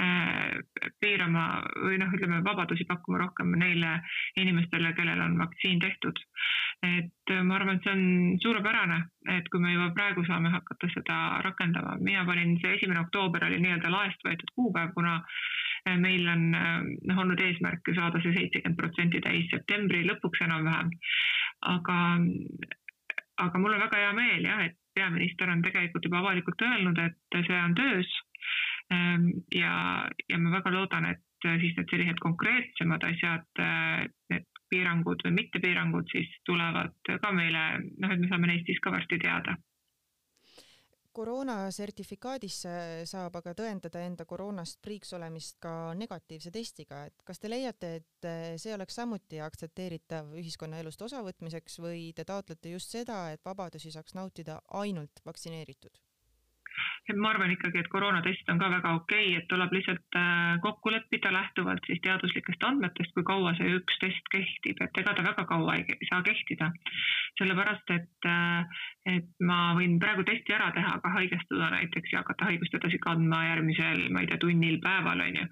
Äh, 0.01 0.57
piirama 1.03 1.61
või 1.83 1.99
noh, 2.01 2.09
ütleme 2.17 2.39
vabadusi 2.41 2.85
pakkuma 2.89 3.19
rohkem 3.21 3.51
neile 3.61 3.99
inimestele, 4.41 4.89
kellel 4.97 5.21
on 5.21 5.35
vaktsiin 5.37 5.77
tehtud. 5.83 6.17
et 6.81 7.29
äh, 7.31 7.43
ma 7.45 7.59
arvan, 7.59 7.77
et 7.77 7.85
see 7.85 7.93
on 7.93 8.39
suurepärane, 8.41 8.97
et 9.35 9.51
kui 9.53 9.61
me 9.61 9.75
juba 9.75 9.91
praegu 9.93 10.25
saame 10.25 10.49
hakata 10.49 10.89
seda 10.95 11.19
rakendama, 11.45 11.99
mina 12.01 12.25
panin, 12.25 12.57
see 12.63 12.73
esimene 12.79 13.03
oktoober 13.05 13.45
oli 13.45 13.61
nii-öelda 13.61 13.93
laest 13.93 14.25
võetud 14.25 14.51
kuupäev, 14.57 14.95
kuna 14.97 15.19
meil 16.01 16.27
on 16.31 16.49
noh, 16.49 17.21
olnud 17.21 17.45
eesmärk 17.45 17.93
saada 17.93 18.21
see 18.23 18.33
seitsekümmend 18.33 18.79
protsenti 18.79 19.21
täis 19.21 19.45
septembri 19.53 20.01
lõpuks 20.09 20.41
enam-vähem. 20.47 20.89
aga, 21.77 21.99
aga 23.45 23.61
mul 23.61 23.77
on 23.77 23.85
väga 23.85 24.07
hea 24.07 24.13
meel 24.17 24.49
jah, 24.49 24.65
et 24.71 24.79
peaminister 24.95 25.49
on 25.49 25.63
tegelikult 25.65 26.05
juba 26.05 26.21
avalikult 26.21 26.61
öelnud, 26.61 26.99
et 26.99 27.39
see 27.47 27.59
on 27.59 27.75
töös. 27.77 28.15
Ehm, 28.93 29.29
ja, 29.55 29.75
ja 30.29 30.39
ma 30.39 30.55
väga 30.57 30.73
loodan, 30.73 31.09
et 31.11 31.49
siis 31.61 31.75
need 31.77 31.91
sellised 31.91 32.19
konkreetsemad 32.23 33.03
asjad, 33.07 33.63
need 34.31 34.47
piirangud 34.71 35.21
või 35.25 35.35
mittepiirangud 35.41 36.09
siis 36.11 36.31
tulevad 36.47 36.95
ka 37.07 37.31
meile, 37.35 37.63
noh, 37.99 38.13
et 38.13 38.21
me 38.21 38.29
saame 38.31 38.49
neist 38.49 38.69
siis 38.69 38.79
ka 38.83 38.93
varsti 38.95 39.19
teada 39.21 39.57
koroona 41.13 41.55
sertifikaadis 41.71 42.59
saab 43.09 43.35
aga 43.39 43.53
tõendada 43.57 44.01
enda 44.03 44.25
koroonast 44.29 44.79
priiks 44.83 45.13
olemist 45.17 45.59
ka 45.63 45.93
negatiivse 45.97 46.51
testiga, 46.53 47.03
et 47.09 47.25
kas 47.27 47.39
te 47.39 47.51
leiate, 47.51 47.91
et 48.01 48.29
see 48.61 48.73
oleks 48.75 48.97
samuti 48.99 49.41
aktsepteeritav 49.45 50.33
ühiskonnaelust 50.41 51.05
osavõtmiseks 51.07 51.79
või 51.83 52.07
te 52.17 52.25
taotlete 52.25 52.73
just 52.73 52.95
seda, 52.95 53.27
et 53.33 53.45
vabadusi 53.45 53.93
saaks 53.93 54.17
nautida 54.17 54.59
ainult 54.83 55.21
vaktsineeritud? 55.25 56.01
Et 57.09 57.17
ma 57.19 57.33
arvan 57.33 57.51
ikkagi, 57.51 57.81
et 57.81 57.89
koroonatest 57.91 58.47
on 58.53 58.59
ka 58.61 58.69
väga 58.71 58.93
okei 58.95 59.25
okay,, 59.33 59.41
et 59.41 59.47
tuleb 59.51 59.73
lihtsalt 59.75 60.17
äh, 60.19 60.55
kokku 60.63 60.91
leppida 60.93 61.33
lähtuvalt 61.35 61.83
siis 61.87 61.99
teaduslikest 62.05 62.63
andmetest, 62.63 63.11
kui 63.15 63.25
kaua 63.27 63.51
see 63.57 63.73
üks 63.75 63.99
test 63.99 64.29
kehtib, 64.31 64.79
et 64.85 65.01
ega 65.01 65.15
ta 65.17 65.25
väga 65.25 65.43
kaua 65.49 65.75
ei 65.81 66.07
saa 66.09 66.21
kehtida. 66.23 66.71
sellepärast, 67.33 67.89
et, 67.89 68.27
äh, 68.29 68.81
et 69.09 69.29
ma 69.41 69.73
võin 69.75 69.97
praegu 69.99 70.23
testi 70.23 70.53
ära 70.53 70.69
teha, 70.75 70.93
aga 70.99 71.11
haigestuda 71.17 71.71
näiteks 71.73 72.13
ja 72.13 72.21
hakata 72.21 72.45
haigust 72.51 72.75
edasi 72.77 72.99
kandma 73.01 73.41
järgmisel, 73.47 74.03
ma 74.13 74.21
ei 74.21 74.29
tea, 74.29 74.37
tunnil, 74.39 74.77
päeval 74.83 75.23
on 75.25 75.39
ju. 75.41 75.47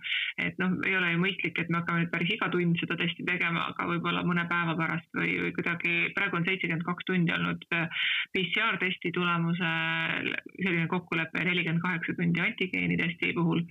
et 0.46 0.62
noh, 0.62 0.77
ei 0.88 0.96
ole 0.96 1.12
ju 1.12 1.24
mõistlik, 1.25 1.60
et 1.60 1.70
me 1.70 1.81
hakkame 1.81 2.05
nüüd 2.05 2.13
päris 2.13 2.31
iga 2.36 2.51
tund 2.53 2.79
seda 2.79 2.96
testi 3.01 3.25
tegema, 3.27 3.65
aga 3.74 3.89
võib-olla 3.89 4.24
mõne 4.24 4.46
päeva 4.48 4.77
pärast 4.79 5.10
või, 5.17 5.36
või 5.41 5.55
kuidagi, 5.58 5.98
praegu 6.15 6.39
on 6.39 6.48
seitsekümmend 6.48 6.88
kaks 6.88 7.10
tundi 7.10 7.36
olnud 7.36 7.67
äh, 7.75 8.05
PCR 8.31 8.79
testi 8.79 9.12
tulemusel 9.17 10.31
selline 10.62 10.88
kokkulepe 10.91 11.40
nelikümmend 11.48 11.83
kaheksa 11.83 12.15
tundi 12.17 12.41
antigeenitesti 12.43 13.33
puhul. 13.38 13.63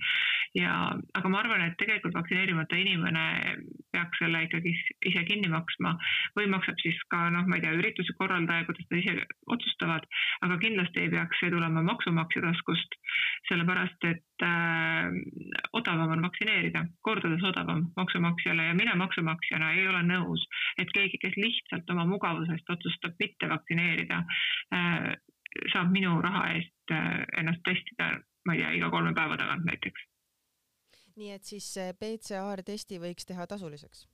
ja, 0.55 0.73
aga 1.15 1.29
ma 1.31 1.39
arvan, 1.39 1.61
et 1.63 1.77
tegelikult 1.79 2.15
vaktsineerimata 2.17 2.75
inimene 2.75 3.25
peaks 3.91 4.19
selle 4.19 4.43
ikkagi 4.45 4.73
ise 5.07 5.23
kinni 5.27 5.47
maksma 5.51 5.93
või 6.37 6.49
maksab 6.51 6.79
siis 6.83 6.97
ka 7.11 7.29
noh, 7.33 7.47
ma 7.47 7.57
ei 7.57 7.63
tea, 7.63 7.75
ürituse 7.77 8.15
korraldaja, 8.19 8.65
kuidas 8.67 8.87
nad 8.89 8.99
ise 8.99 9.15
otsustavad, 9.55 10.07
aga 10.47 10.57
kindlasti 10.63 11.05
ei 11.05 11.13
peaks 11.13 11.39
see 11.39 11.53
tulema 11.53 11.83
maksumaksja 11.87 12.43
taskust, 12.47 12.99
sellepärast 13.49 14.07
et 14.11 14.45
äh, 14.47 15.07
odavam 15.79 16.15
on 16.17 16.25
vaktsineerida, 16.27 16.85
kordades 17.07 17.43
odavam 17.51 17.87
maksumaksjale 17.95 18.69
ja 18.69 18.77
mina 18.77 18.95
maksumaksjana 18.99 19.73
ei 19.77 19.87
ole 19.87 20.03
nõus, 20.07 20.45
et 20.81 20.91
keegi, 20.95 21.19
kes 21.21 21.37
lihtsalt 21.39 21.95
oma 21.95 22.07
mugavusest 22.09 22.75
otsustab 22.75 23.19
mitte 23.23 23.49
vaktsineerida 23.51 24.23
äh,, 24.75 25.13
saab 25.73 25.91
minu 25.91 26.15
raha 26.23 26.45
eest 26.55 26.95
äh, 26.95 27.25
ennast 27.41 27.63
testida, 27.67 28.13
ma 28.45 28.55
ei 28.55 28.63
tea, 28.63 28.71
iga 28.79 28.89
kolme 28.93 29.13
päeva 29.17 29.37
tagant 29.37 29.67
näiteks. 29.67 30.07
nii 31.19 31.35
et 31.35 31.43
siis 31.43 31.67
PCR 31.99 32.63
testi 32.65 32.99
võiks 32.99 33.27
teha 33.27 33.47
tasuliseks? 33.47 34.07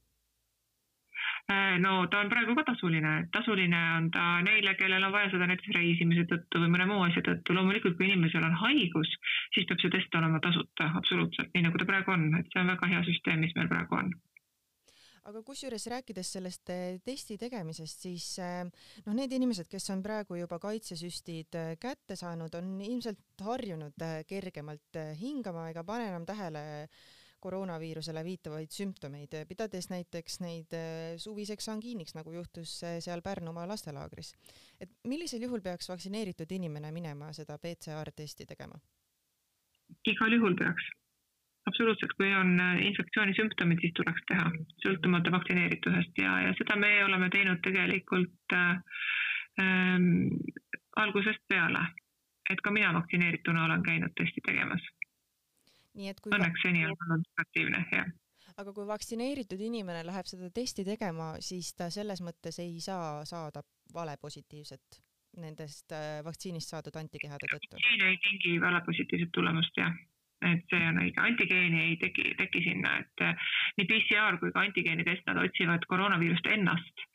Äh, 1.51 1.77
no 1.79 2.07
ta 2.11 2.19
on 2.19 2.29
praegu 2.29 2.55
ka 2.57 2.63
tasuline, 2.67 3.11
tasuline 3.31 3.79
on 3.97 4.09
ta 4.11 4.23
neile, 4.43 4.73
kellel 4.79 5.05
on 5.07 5.13
vaja 5.15 5.29
seda 5.31 5.47
näiteks 5.49 5.73
reisimise 5.77 6.25
tõttu 6.31 6.61
või 6.63 6.73
mõne 6.73 6.87
muu 6.89 7.05
asja 7.05 7.23
tõttu. 7.23 7.55
loomulikult, 7.55 7.95
kui 7.97 8.09
inimesel 8.09 8.43
on 8.43 8.57
haigus, 8.63 9.13
siis 9.55 9.67
peab 9.69 9.79
see 9.83 9.93
test 9.93 10.17
olema 10.19 10.41
tasuta, 10.43 10.91
absoluutselt, 10.99 11.53
nii 11.53 11.67
nagu 11.67 11.79
ta 11.79 11.87
praegu 11.89 12.13
on, 12.13 12.27
et 12.39 12.51
see 12.51 12.63
on 12.63 12.73
väga 12.73 12.91
hea 12.93 13.03
süsteem, 13.07 13.45
mis 13.45 13.55
meil 13.55 13.71
praegu 13.71 14.01
on 14.01 14.11
aga 15.27 15.41
kusjuures 15.43 15.87
rääkides 15.91 16.31
sellest 16.37 16.71
eh, 16.71 16.97
testi 17.03 17.37
tegemisest, 17.39 18.07
siis 18.07 18.27
eh, 18.43 18.63
noh, 19.05 19.15
need 19.17 19.33
inimesed, 19.35 19.67
kes 19.71 19.89
on 19.93 20.01
praegu 20.05 20.39
juba 20.39 20.59
kaitsesüstid 20.63 21.57
eh, 21.59 21.75
kätte 21.81 22.15
saanud, 22.19 22.55
on 22.59 22.77
ilmselt 22.83 23.43
harjunud 23.43 24.07
kergemalt 24.27 24.99
hingama 25.19 25.67
ega 25.71 25.83
pane 25.87 26.09
enam 26.11 26.25
tähele 26.27 26.63
koroonaviirusele 27.43 28.23
viitavaid 28.25 28.71
sümptomeid, 28.73 29.35
pidades 29.47 29.91
näiteks 29.91 30.39
neid 30.41 30.71
suviseks 31.21 31.67
angiiniks, 31.69 32.15
nagu 32.17 32.33
juhtus 32.33 32.79
seal 32.81 33.21
Pärnumaa 33.21 33.67
lastelaagris. 33.69 34.33
et 34.81 34.89
millisel 35.05 35.45
juhul 35.45 35.61
peaks 35.61 35.89
vaktsineeritud 35.91 36.51
inimene 36.57 36.91
minema 36.91 37.29
seda 37.37 37.59
PCR-testi 37.61 38.49
tegema? 38.49 38.79
igal 40.09 40.33
juhul 40.33 40.57
peaks 40.57 40.89
absoluutselt, 41.67 42.13
kui 42.17 42.29
on 42.35 42.55
äh, 42.63 42.81
infektsiooni 42.89 43.35
sümptomid, 43.37 43.81
siis 43.83 43.95
tuleks 43.99 44.25
teha, 44.31 44.49
sõltumata 44.85 45.33
vaktsineeritusest 45.35 46.21
ja, 46.21 46.35
ja 46.47 46.53
seda 46.59 46.77
me 46.79 46.91
oleme 47.05 47.29
teinud 47.33 47.61
tegelikult 47.65 48.55
äh, 48.57 48.99
ähm, 49.63 50.11
algusest 50.95 51.43
peale. 51.47 51.87
et 52.49 52.61
ka 52.63 52.71
mina 52.71 52.93
vaktsineerituna 52.95 53.65
olen 53.65 53.81
käinud 53.83 54.13
testi 54.15 54.41
tegemas. 54.45 54.83
õnneks 55.97 56.61
seni 56.63 56.85
on 56.85 56.95
olnud 56.95 57.43
aktiivne, 57.43 57.83
jah 57.91 58.07
aga 58.57 58.73
kui 58.73 58.87
vaktsineeritud 58.89 59.59
inimene 59.61 60.05
läheb 60.07 60.25
seda 60.25 60.49
testi 60.49 60.85
tegema, 60.85 61.35
siis 61.43 61.73
ta 61.77 61.91
selles 61.93 62.23
mõttes 62.25 62.57
ei 62.63 62.79
saa 62.81 63.25
saada 63.25 63.61
valepositiivset 63.93 65.01
nendest 65.37 65.93
äh, 65.93 66.23
vaktsiinist 66.25 66.71
saadud 66.73 66.95
antikehade 66.97 67.49
tõttu? 67.51 67.75
vaktsiin 67.75 68.05
ei 68.07 68.21
tingi 68.23 68.55
valepositiivset 68.61 69.33
tulemust, 69.35 69.77
jah 69.77 69.93
et 70.45 70.63
see 70.69 70.85
on 70.85 70.99
õige, 71.01 71.21
antigeeni 71.23 71.79
ei 71.81 71.95
teki, 72.01 72.33
teki 72.37 72.61
sinna, 72.65 72.93
et 73.01 73.23
äh, 73.25 73.53
nii 73.79 73.87
PCR 73.89 74.37
kui 74.41 74.51
ka 74.53 74.63
antigeenitest, 74.65 75.25
nad 75.29 75.39
otsivad 75.41 75.85
koroonaviirust 75.89 76.49
ennast, 76.53 77.05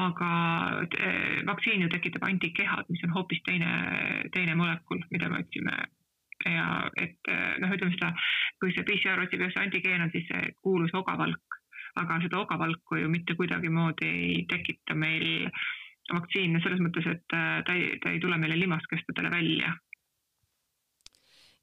aga 0.00 0.30
äh, 0.86 1.42
vaktsiin 1.48 1.84
ju 1.84 1.90
tekitab 1.92 2.24
antikehad, 2.28 2.88
mis 2.88 3.04
on 3.04 3.12
hoopis 3.16 3.42
teine, 3.48 3.74
teine 4.32 4.56
molekul, 4.56 5.04
mida 5.12 5.28
me 5.28 5.42
otsime. 5.44 5.76
Ja 6.48 6.88
et 6.98 7.30
äh, 7.30 7.60
noh, 7.62 7.70
ütleme 7.76 7.92
seda, 7.94 8.10
kui 8.58 8.72
see 8.74 8.86
PCR 8.88 9.20
otsib 9.22 9.44
just 9.44 9.60
antigeen 9.60 10.02
on 10.02 10.10
siis 10.14 10.26
see 10.30 10.56
kuulus 10.64 10.94
ogavalk, 10.96 11.60
aga 12.00 12.18
seda 12.24 12.40
ogavalku 12.40 12.98
ju 13.02 13.12
mitte 13.12 13.36
kuidagimoodi 13.38 14.08
ei 14.08 14.42
tekita 14.50 14.96
meil 14.98 15.46
vaktsiin 16.10 16.56
selles 16.64 16.80
mõttes, 16.82 17.06
et 17.06 17.24
ta 17.30 17.76
ei, 17.76 17.98
ta 18.02 18.10
ei 18.10 18.18
tule 18.20 18.40
meile 18.40 18.56
limaskestadele 18.58 19.30
välja 19.30 19.70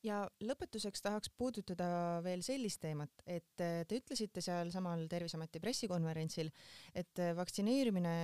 ja 0.05 0.21
lõpetuseks 0.43 1.03
tahaks 1.03 1.31
puudutada 1.37 2.19
veel 2.23 2.43
sellist 2.45 2.81
teemat, 2.83 3.11
et 3.27 3.63
äh, 3.63 3.81
te 3.87 3.99
ütlesite 3.99 4.43
sealsamal 4.43 5.05
Terviseameti 5.11 5.61
pressikonverentsil, 5.63 6.51
et 6.95 7.19
äh, 7.19 7.33
vaktsineerimine 7.37 8.15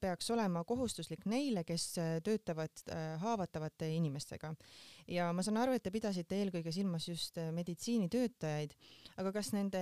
peaks 0.00 0.28
olema 0.30 0.62
kohustuslik 0.64 1.24
neile, 1.30 1.64
kes 1.66 1.86
äh, 1.98 2.10
töötavad 2.24 2.84
haavatavate 3.22 3.88
inimestega. 3.96 4.54
ja 5.08 5.32
ma 5.32 5.42
saan 5.42 5.58
aru, 5.58 5.74
et 5.74 5.82
te 5.82 5.90
pidasite 5.90 6.38
eelkõige 6.38 6.72
silmas 6.72 7.08
just 7.08 7.40
meditsiinitöötajaid, 7.52 8.76
aga 9.18 9.32
kas 9.32 9.52
nende 9.56 9.80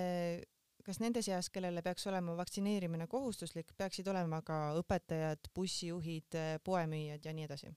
kas 0.88 1.02
nende 1.02 1.20
seas, 1.20 1.50
kellele 1.52 1.82
peaks 1.84 2.06
olema 2.08 2.32
vaktsineerimine 2.38 3.04
kohustuslik, 3.12 3.74
peaksid 3.76 4.06
olema 4.08 4.40
ka 4.40 4.72
õpetajad, 4.78 5.50
bussijuhid, 5.52 6.38
poemüüjad 6.64 7.28
ja 7.28 7.34
nii 7.36 7.44
edasi? 7.44 7.74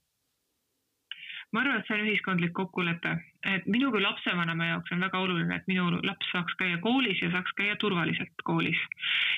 ma 1.52 1.60
arvan, 1.66 1.82
et 1.82 1.90
see 1.90 1.98
on 1.98 2.06
ühiskondlik 2.08 2.54
kokkulepe, 2.56 3.12
et 3.48 3.66
minu 3.66 3.90
kui 3.92 4.02
lapsevanema 4.04 4.68
jaoks 4.68 4.94
on 4.94 5.02
väga 5.02 5.20
oluline, 5.20 5.56
et 5.56 5.68
minu 5.70 5.88
laps 6.06 6.28
saaks 6.32 6.56
käia 6.60 6.78
koolis 6.84 7.22
ja 7.24 7.32
saaks 7.34 7.54
käia 7.58 7.76
turvaliselt 7.82 8.44
koolis. 8.46 8.78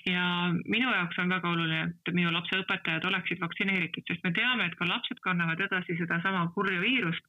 ja 0.06 0.24
minu 0.68 0.92
jaoks 0.92 1.20
on 1.24 1.30
väga 1.30 1.50
oluline, 1.50 1.84
et 1.92 2.14
minu 2.14 2.32
lapse 2.34 2.60
õpetajad 2.60 3.06
oleksid 3.08 3.40
vaktsineeritud, 3.40 4.04
sest 4.08 4.24
me 4.24 4.34
teame, 4.36 4.68
et 4.68 4.76
ka 4.80 4.88
lapsed 4.90 5.22
kannavad 5.24 5.62
edasi 5.68 5.96
sedasama 6.00 6.50
kurja 6.56 6.82
viirust 6.82 7.24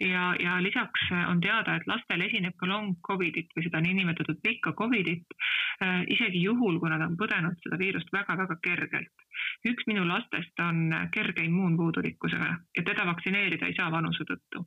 ja, 0.00 0.32
ja 0.42 0.58
lisaks 0.62 1.06
on 1.28 1.40
teada, 1.40 1.76
et 1.76 1.86
lastel 1.86 2.26
esineb 2.26 2.56
ka 2.58 2.66
long 2.70 2.96
Covidit 3.06 3.54
või 3.56 3.68
seda 3.68 3.80
niinimetatud 3.84 4.42
pikka 4.42 4.74
Covidit 4.78 5.38
äh, 5.82 6.02
isegi 6.10 6.42
juhul, 6.42 6.80
kui 6.80 6.90
nad 6.90 7.06
on 7.06 7.16
põdenud 7.20 7.62
seda 7.62 7.78
viirust 7.78 8.10
väga-väga 8.12 8.58
kergelt 8.66 9.26
üks 9.68 9.86
minu 9.88 10.04
lastest 10.08 10.60
on 10.62 10.92
kerge 11.14 11.44
immuunpuudulikkusega 11.44 12.48
ja 12.78 12.84
teda 12.86 13.06
vaktsineerida 13.08 13.68
ei 13.68 13.76
saa 13.76 13.90
vanuse 13.92 14.24
tõttu. 14.28 14.62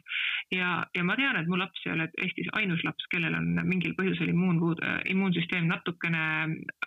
ja, 0.53 0.85
ja 0.95 1.03
ma 1.03 1.15
tean, 1.19 1.39
et 1.39 1.48
mu 1.49 1.59
laps 1.59 1.85
ei 1.85 1.93
ole 1.95 2.09
Eestis 2.23 2.51
ainus 2.59 2.83
laps, 2.87 3.07
kellel 3.13 3.35
on 3.37 3.49
mingil 3.67 3.95
põhjusel 3.97 4.31
immuunpuud, 4.33 4.83
immuunsüsteem 5.13 5.67
natukene 5.69 6.23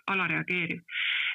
alareageeriv. 0.07 0.81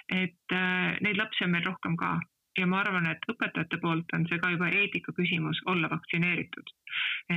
et 0.08 0.56
äh, 0.56 0.98
neid 1.04 1.16
lapsi 1.20 1.44
on 1.44 1.52
meil 1.52 1.66
rohkem 1.68 1.96
ka 2.00 2.16
ja 2.58 2.66
ma 2.66 2.80
arvan, 2.82 3.06
et 3.06 3.26
õpetajate 3.30 3.78
poolt 3.82 4.14
on 4.16 4.26
see 4.28 4.40
ka 4.42 4.50
juba 4.54 4.70
eetika 4.80 5.14
küsimus 5.16 5.60
olla 5.72 5.90
vaktsineeritud. 5.92 6.74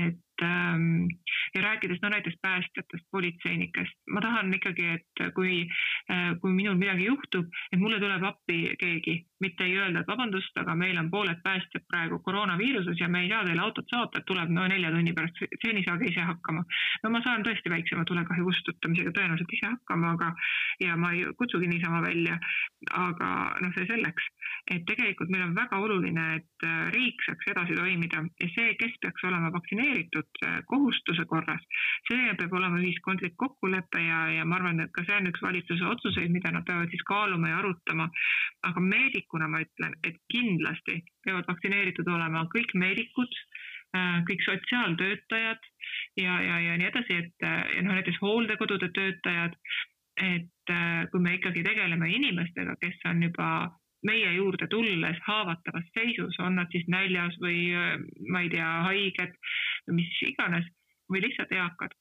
et 0.02 0.31
ähm, 0.46 1.08
ja 1.56 1.62
rääkides 1.62 2.02
no 2.02 2.10
näiteks 2.10 2.38
päästjatest, 2.42 3.06
politseinikest, 3.12 3.98
ma 4.10 4.22
tahan 4.22 4.54
ikkagi, 4.54 4.88
et 4.98 5.24
kui 5.36 5.66
äh,, 6.12 6.32
kui 6.42 6.54
minul 6.56 6.80
midagi 6.80 7.06
juhtub, 7.10 7.50
et 7.72 7.80
mulle 7.80 8.00
tuleb 8.00 8.24
appi 8.24 8.76
keegi, 8.80 9.18
mitte 9.42 9.66
ei 9.66 9.78
öelda, 9.78 10.02
et 10.02 10.12
vabandust, 10.12 10.58
aga 10.62 10.76
meil 10.78 10.98
on 11.02 11.10
pooled 11.12 11.42
päästjad 11.44 11.86
praegu 11.90 12.20
koroonaviiruses 12.26 13.00
ja 13.00 13.10
me 13.10 13.24
ei 13.26 13.30
saa 13.30 13.44
teile 13.46 13.62
autot 13.66 13.90
saata, 13.90 14.22
et 14.22 14.28
tuleb 14.30 14.54
no 14.54 14.68
nelja 14.68 14.92
tunni 14.94 15.14
pärast, 15.18 15.42
seni 15.64 15.84
saage 15.88 16.10
ise 16.12 16.26
hakkama. 16.30 16.64
no 17.04 17.14
ma 17.14 17.22
saan 17.26 17.46
tõesti 17.48 17.74
väiksema 17.74 18.06
tulekahju 18.06 18.48
kustutamisega 18.48 19.16
tõenäoliselt 19.18 19.56
ise 19.58 19.72
hakkama, 19.74 20.16
aga 20.18 20.32
ja 20.86 20.98
ma 20.98 21.12
ei 21.16 21.26
kutsugi 21.38 21.68
niisama 21.68 22.02
välja, 22.06 22.38
aga 22.98 23.32
noh, 23.62 23.74
see 23.76 23.88
selleks, 23.90 24.30
et 24.72 24.86
tegelikult 24.88 25.32
meil 25.34 25.48
on 25.48 25.56
väga 25.58 25.80
oluline, 25.84 26.28
et 26.40 26.68
äh, 26.68 26.88
riik 26.96 27.24
saaks 27.26 27.52
edasi 27.54 27.78
toimida 27.78 28.24
ja 28.44 28.50
see, 28.56 28.74
kes 28.80 28.98
peaks 29.04 29.28
olema 29.28 29.52
vaktsineeritud, 29.56 30.31
Äh, 30.46 30.64
kohustuse 30.66 31.26
korras. 31.30 31.62
see 32.08 32.32
peab 32.38 32.54
olema 32.58 32.80
ühiskondlik 32.82 33.36
kokkulepe 33.38 34.00
ja, 34.02 34.22
ja 34.34 34.46
ma 34.46 34.56
arvan, 34.58 34.80
et 34.82 34.94
ka 34.96 35.04
see 35.06 35.18
on 35.20 35.30
üks 35.30 35.42
valitsuse 35.46 35.86
otsuseid, 35.86 36.32
mida 36.34 36.50
nad 36.56 36.66
peavad 36.66 36.90
siis 36.90 37.04
kaaluma 37.10 37.52
ja 37.52 37.60
arutama. 37.60 38.08
aga 38.70 38.82
meedikuna 38.86 39.50
ma 39.52 39.62
ütlen, 39.62 39.94
et 40.08 40.18
kindlasti 40.34 40.96
peavad 41.26 41.46
vaktsineeritud 41.52 42.10
olema 42.16 42.42
kõik 42.56 42.74
meedikud, 42.84 43.38
kõik 44.32 44.42
sotsiaaltöötajad 44.48 45.70
ja, 46.24 46.40
ja, 46.48 46.58
ja 46.66 46.78
nii 46.80 46.90
edasi, 46.90 47.20
et 47.22 47.46
ja 47.48 47.84
noh, 47.86 47.94
näiteks 48.00 48.18
hooldekodude 48.24 48.90
töötajad, 48.98 49.60
et 50.32 50.76
kui 51.12 51.22
me 51.22 51.36
ikkagi 51.38 51.62
tegeleme 51.68 52.10
inimestega, 52.16 52.80
kes 52.82 53.04
on 53.12 53.22
juba 53.28 53.52
meie 54.08 54.32
juurde 54.34 54.68
tulles 54.72 55.20
haavatavas 55.28 55.86
seisus, 55.94 56.40
on 56.42 56.58
nad 56.58 56.72
siis 56.74 56.88
näljas 56.90 57.36
või 57.44 57.70
ma 58.34 58.42
ei 58.42 58.50
tea, 58.54 58.70
haiged 58.88 59.38
või 59.88 60.02
mis 60.02 60.18
iganes 60.28 60.68
või 61.12 61.24
lihtsalt 61.26 61.52
eakad, 61.56 61.96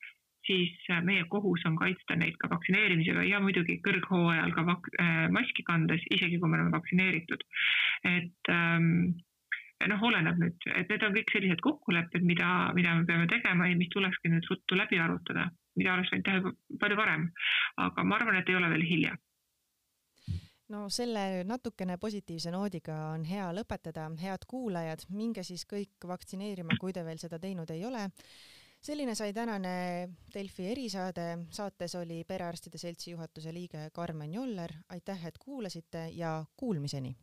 siis 0.47 0.87
meie 1.05 1.25
kohus 1.33 1.65
on 1.69 1.77
kaitsta 1.79 2.17
neid 2.17 2.37
ka 2.41 2.51
vaktsineerimisega 2.53 3.25
ja 3.29 3.41
muidugi 3.43 3.79
kõrghooajal 3.85 4.55
ka 4.57 4.65
vak-, 4.69 4.93
maski 5.35 5.65
kandes, 5.67 6.05
isegi 6.15 6.39
kui 6.39 6.49
me 6.49 6.59
oleme 6.59 6.75
vaktsineeritud. 6.77 7.43
et 8.09 8.53
ähm, 8.55 9.13
noh, 9.89 10.05
oleneb 10.11 10.39
nüüd, 10.41 10.69
et 10.77 10.93
need 10.93 11.05
on 11.07 11.17
kõik 11.17 11.33
sellised 11.33 11.65
kokkulepped, 11.65 12.25
mida, 12.27 12.71
mida 12.77 12.95
me 12.99 13.09
peame 13.09 13.27
tegema 13.31 13.69
ja 13.69 13.79
mis 13.81 13.91
tulekski 13.93 14.33
nüüd 14.33 14.47
ruttu 14.51 14.79
läbi 14.79 15.01
arutada, 15.01 15.49
mida 15.81 15.95
oleks 15.95 16.13
võinud 16.13 16.29
teha 16.29 16.55
palju 16.83 17.01
varem. 17.01 17.29
aga 17.77 18.05
ma 18.05 18.21
arvan, 18.21 18.41
et 18.41 18.49
ei 18.49 18.61
ole 18.61 18.73
veel 18.75 18.87
hilja 18.87 19.17
no 20.71 20.87
selle 20.93 21.43
natukene 21.45 21.97
positiivse 21.99 22.53
noodiga 22.55 22.97
on 23.15 23.25
hea 23.27 23.49
lõpetada, 23.55 24.07
head 24.21 24.47
kuulajad, 24.50 25.05
minge 25.15 25.45
siis 25.47 25.67
kõik 25.71 26.07
vaktsineerima, 26.07 26.79
kui 26.81 26.95
te 26.97 27.05
veel 27.07 27.21
seda 27.23 27.41
teinud 27.43 27.71
ei 27.75 27.85
ole. 27.85 28.09
selline 28.81 29.15
sai 29.15 29.33
tänane 29.37 29.73
Delfi 30.35 30.71
erisaade, 30.71 31.27
saates 31.50 31.95
oli 31.95 32.25
Perearstide 32.25 32.79
Seltsi 32.79 33.11
juhatuse 33.11 33.53
liige 33.53 33.91
Karmen 33.93 34.35
Joller, 34.35 34.73
aitäh, 34.89 35.27
et 35.27 35.39
kuulasite 35.39 36.09
ja 36.15 36.45
kuulmiseni 36.57 37.17